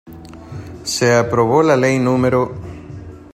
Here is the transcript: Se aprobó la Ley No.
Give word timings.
Se 0.83 1.13
aprobó 1.13 1.61
la 1.61 1.77
Ley 1.77 1.99
No. 1.99 2.17